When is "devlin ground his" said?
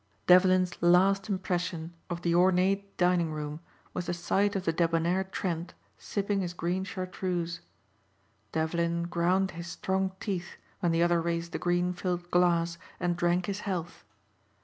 8.51-9.67